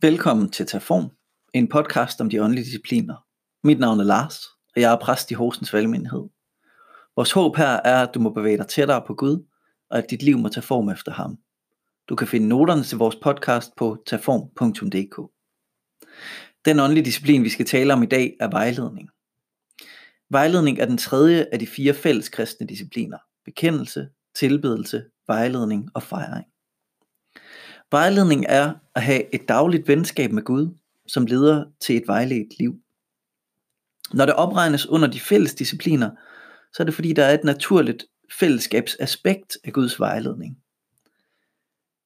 [0.00, 1.10] Velkommen til Taform,
[1.54, 3.26] en podcast om de åndelige discipliner.
[3.64, 6.28] Mit navn er Lars, og jeg er præst i Horsens Valgmenighed.
[7.16, 9.46] Vores håb her er, at du må bevæge dig tættere på Gud,
[9.90, 11.38] og at dit liv må tage form efter ham.
[12.08, 15.30] Du kan finde noterne til vores podcast på taform.dk.
[16.64, 19.10] Den åndelige disciplin, vi skal tale om i dag, er vejledning.
[20.30, 23.18] Vejledning er den tredje af de fire fælles kristne discipliner.
[23.44, 26.46] Bekendelse, tilbedelse, vejledning og fejring.
[27.90, 30.74] Vejledning er at have et dagligt venskab med Gud,
[31.06, 32.80] som leder til et vejledt liv.
[34.12, 36.10] Når det opregnes under de fælles discipliner,
[36.72, 38.04] så er det fordi, der er et naturligt
[38.40, 40.58] fællesskabsaspekt af Guds vejledning.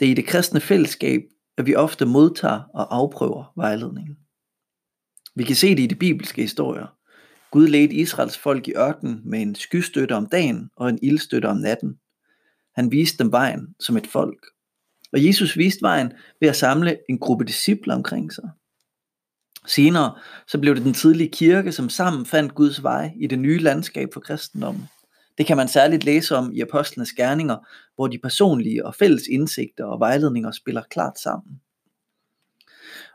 [0.00, 1.20] Det er i det kristne fællesskab,
[1.56, 4.16] at vi ofte modtager og afprøver vejledningen.
[5.34, 6.86] Vi kan se det i de bibelske historier.
[7.50, 11.56] Gud ledte Israels folk i ørkenen med en skystøtte om dagen og en ildstøtte om
[11.56, 11.98] natten.
[12.74, 14.46] Han viste dem vejen som et folk.
[15.12, 18.50] Og Jesus viste vejen ved at samle en gruppe disciple omkring sig.
[19.66, 23.58] Senere så blev det den tidlige kirke, som sammen fandt Guds vej i det nye
[23.58, 24.88] landskab for kristendommen.
[25.38, 27.56] Det kan man særligt læse om i apostlenes gerninger,
[27.94, 31.60] hvor de personlige og fælles indsigter og vejledninger spiller klart sammen.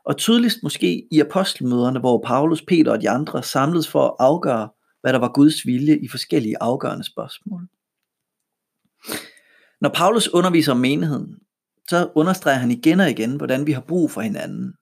[0.05, 4.69] Og tydeligst måske i apostelmøderne, hvor Paulus, Peter og de andre samledes for at afgøre,
[5.01, 7.67] hvad der var Guds vilje i forskellige afgørende spørgsmål.
[9.81, 11.39] Når Paulus underviser om menigheden,
[11.89, 14.73] så understreger han igen og igen, hvordan vi har brug for hinanden.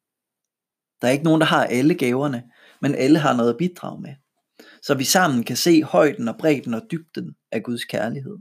[1.01, 2.43] Der er ikke nogen, der har alle gaverne,
[2.81, 4.15] men alle har noget at bidrage med.
[4.81, 8.37] Så vi sammen kan se højden og bredden og dybden af Guds kærlighed.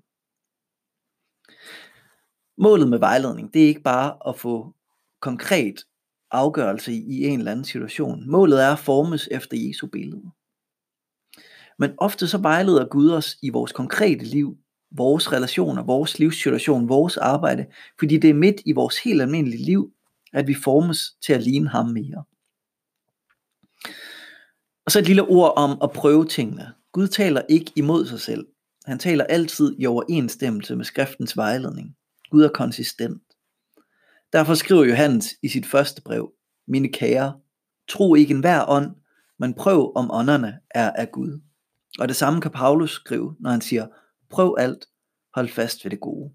[2.58, 4.74] Målet med vejledning, det er ikke bare at få
[5.20, 5.84] konkret
[6.30, 8.30] afgørelse i en eller anden situation.
[8.30, 10.30] Målet er at formes efter Jesu billede.
[11.78, 14.58] Men ofte så vejleder Gud os i vores konkrete liv
[14.90, 17.66] vores relationer, vores livssituation, vores arbejde,
[17.98, 19.92] fordi det er midt i vores helt almindelige liv,
[20.32, 22.24] at vi formes til at ligne ham mere.
[24.86, 26.72] Og så et lille ord om at prøve tingene.
[26.92, 28.46] Gud taler ikke imod sig selv.
[28.84, 31.96] Han taler altid i overensstemmelse med skriftens vejledning.
[32.30, 33.22] Gud er konsistent.
[34.32, 36.32] Derfor skriver Johannes i sit første brev,
[36.68, 37.34] mine kære,
[37.88, 38.90] tro ikke enhver ånd,
[39.38, 41.40] men prøv om ånderne er af Gud.
[41.98, 43.86] Og det samme kan Paulus skrive, når han siger,
[44.30, 44.86] Prøv alt,
[45.34, 46.32] hold fast ved det gode.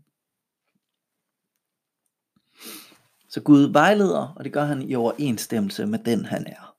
[3.29, 6.75] Så Gud vejleder, og det gør han i overensstemmelse med den han er.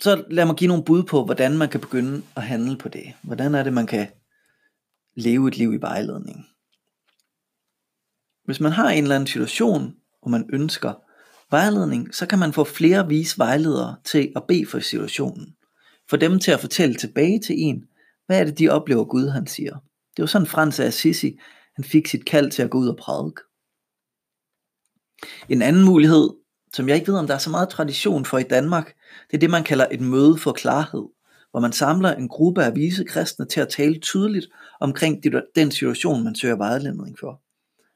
[0.00, 3.12] Så lad mig give nogle bud på, hvordan man kan begynde at handle på det.
[3.22, 4.08] Hvordan er det, man kan
[5.14, 6.46] leve et liv i vejledning.
[8.44, 10.94] Hvis man har en eller anden situation, hvor man ønsker
[11.50, 15.56] vejledning, så kan man få flere vis vejledere til at bede for situationen.
[16.08, 17.88] For dem til at fortælle tilbage til en,
[18.26, 19.72] hvad er det, de oplever Gud, han siger?
[20.16, 21.38] Det var sådan Frans af Assisi,
[21.76, 23.42] han fik sit kald til at gå ud og prædike.
[25.48, 26.30] En anden mulighed,
[26.72, 28.94] som jeg ikke ved, om der er så meget tradition for i Danmark,
[29.30, 31.04] det er det, man kalder et møde for klarhed,
[31.50, 34.46] hvor man samler en gruppe af vise kristne til at tale tydeligt
[34.80, 35.22] omkring
[35.56, 37.42] den situation, man søger vejledning for.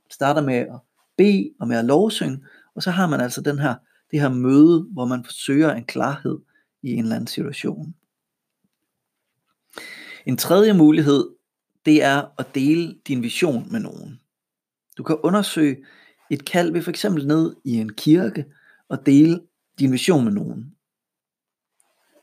[0.05, 0.81] Det starter med at
[1.17, 3.75] bede og med at lovsynge, og så har man altså den her,
[4.11, 6.39] det her møde, hvor man forsøger en klarhed
[6.83, 7.95] i en eller anden situation.
[10.27, 11.29] En tredje mulighed,
[11.85, 14.21] det er at dele din vision med nogen.
[14.99, 15.85] Du kan undersøge
[16.31, 18.45] et kald ved for eksempel ned i en kirke
[18.89, 19.41] og dele
[19.79, 20.75] din vision med nogen.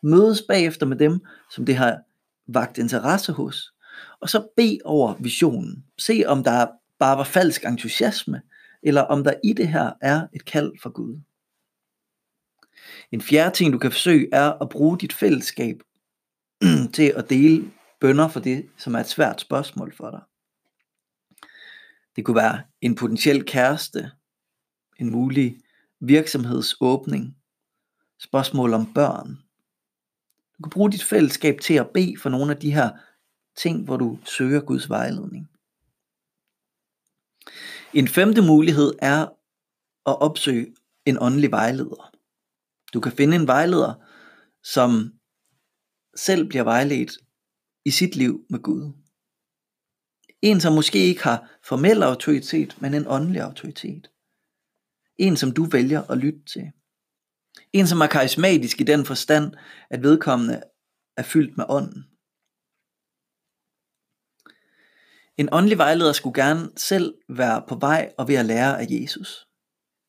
[0.04, 1.20] Mødes bagefter med dem,
[1.52, 2.00] som det har
[2.48, 3.74] vagt interesse hos,
[4.20, 5.86] og så bed over visionen.
[5.98, 6.68] Se om der
[7.00, 8.42] bare var falsk entusiasme,
[8.84, 11.20] eller om der i det her er et kald fra Gud.
[13.12, 15.76] En fjerde ting, du kan forsøge, er at bruge dit fællesskab
[16.94, 20.22] til at dele bønder for det, som er et svært spørgsmål for dig.
[22.16, 24.12] Det kunne være en potentiel kæreste,
[25.00, 25.62] en mulig
[26.00, 27.38] virksomhedsåbning,
[28.20, 29.28] spørgsmål om børn.
[30.58, 32.90] Du kan bruge dit fællesskab til at bede for nogle af de her
[33.56, 35.50] ting, hvor du søger Guds vejledning.
[37.94, 39.22] En femte mulighed er
[40.06, 42.12] at opsøge en åndelig vejleder.
[42.94, 43.94] Du kan finde en vejleder,
[44.64, 45.14] som
[46.16, 47.12] selv bliver vejledt
[47.88, 48.92] i sit liv med Gud.
[50.42, 54.12] En, som måske ikke har formel autoritet, men en åndelig autoritet.
[55.18, 56.72] En, som du vælger at lytte til.
[57.74, 59.54] En, som er karismatisk i den forstand,
[59.90, 60.62] at vedkommende
[61.18, 62.04] er fyldt med ånden.
[65.38, 69.48] En åndelig vejleder skulle gerne selv være på vej og ved at lære af Jesus.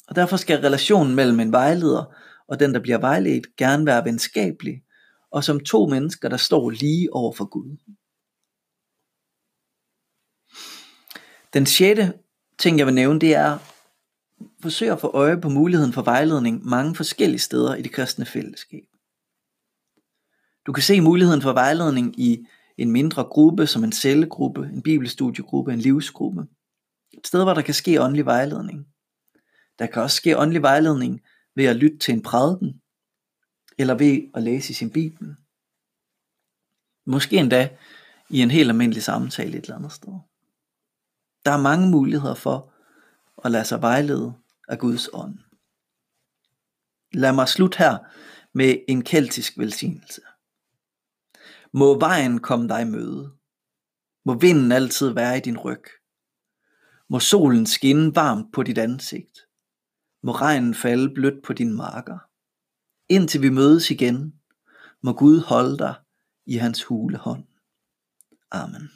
[0.09, 2.15] Og derfor skal relationen mellem en vejleder
[2.49, 4.83] og den, der bliver vejledt, gerne være venskabelig
[5.31, 7.77] og som to mennesker, der står lige over for Gud.
[11.53, 12.13] Den sjette
[12.59, 13.59] ting, jeg vil nævne, det er,
[14.63, 18.85] forsøger at få øje på muligheden for vejledning mange forskellige steder i det kristne fællesskab.
[20.67, 22.47] Du kan se muligheden for vejledning i
[22.79, 26.47] en mindre gruppe, som en cellegruppe, en bibelstudiegruppe, en livsgruppe.
[27.13, 28.87] Et sted, hvor der kan ske åndelig vejledning.
[29.79, 31.21] Der kan også ske åndelig vejledning
[31.57, 32.83] ved at lytte til en prædiken,
[33.79, 35.37] eller ved at læse i sin bibel.
[37.07, 37.77] Måske endda
[38.31, 40.13] i en helt almindelig samtale et eller andet sted.
[41.45, 42.73] Der er mange muligheder for
[43.45, 44.35] at lade sig vejlede
[44.69, 45.39] af Guds ånd.
[47.13, 47.99] Lad mig slutte her
[48.53, 50.21] med en keltisk velsignelse.
[51.73, 53.33] Må vejen komme dig i møde.
[54.25, 55.85] Må vinden altid være i din ryg.
[57.09, 59.39] Må solen skinne varmt på dit ansigt.
[60.23, 62.19] Må regnen falde blødt på dine marker.
[63.09, 64.35] Indtil vi mødes igen,
[65.03, 65.95] må Gud holde dig
[66.47, 67.45] i hans hule hånd.
[68.51, 68.91] Amen.